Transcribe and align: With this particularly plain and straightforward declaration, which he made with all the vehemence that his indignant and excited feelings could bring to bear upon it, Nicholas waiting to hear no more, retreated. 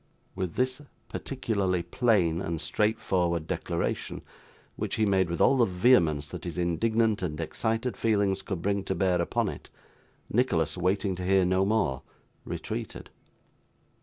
With 0.33 0.55
this 0.55 0.81
particularly 1.09 1.83
plain 1.83 2.41
and 2.41 2.59
straightforward 2.59 3.45
declaration, 3.45 4.23
which 4.75 4.95
he 4.95 5.05
made 5.05 5.29
with 5.29 5.39
all 5.39 5.57
the 5.57 5.65
vehemence 5.65 6.29
that 6.29 6.43
his 6.43 6.57
indignant 6.57 7.21
and 7.21 7.39
excited 7.39 7.95
feelings 7.95 8.41
could 8.41 8.63
bring 8.63 8.83
to 8.85 8.95
bear 8.95 9.21
upon 9.21 9.47
it, 9.47 9.69
Nicholas 10.27 10.75
waiting 10.75 11.13
to 11.17 11.23
hear 11.23 11.45
no 11.45 11.65
more, 11.67 12.01
retreated. 12.45 13.11